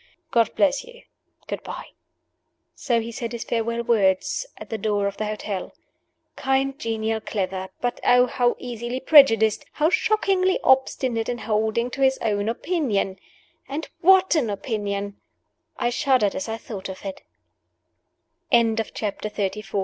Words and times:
God 0.31 0.49
bless 0.55 0.83
you! 0.83 1.03
Good 1.47 1.61
by." 1.61 1.89
So 2.73 2.99
he 2.99 3.11
said 3.11 3.33
his 3.33 3.43
farewell 3.43 3.83
words, 3.83 4.47
at 4.57 4.71
the 4.71 4.79
door 4.79 5.05
of 5.05 5.17
the 5.17 5.27
hotel. 5.27 5.73
Kind, 6.35 6.79
genial, 6.79 7.19
clever 7.21 7.69
but 7.81 7.99
oh, 8.03 8.25
how 8.25 8.55
easily 8.57 8.99
prejudiced, 8.99 9.63
how 9.73 9.91
shockingly 9.91 10.59
obstinate 10.63 11.29
in 11.29 11.37
holding 11.37 11.91
to 11.91 12.01
his 12.01 12.17
own 12.19 12.49
opinion! 12.49 13.19
And 13.69 13.87
what 13.99 14.33
an 14.33 14.49
opinion! 14.49 15.17
I 15.77 15.91
shuddered 15.91 16.33
as 16.33 16.49
I 16.49 16.57
thought 16.57 16.89
of 16.89 17.05
it. 17.05 17.21
CHAPTER 18.51 19.29
XXXV. 19.29 19.29
MR. 19.29 19.31
PLAYMORE'S 19.31 19.69
PROPHECY. 19.69 19.71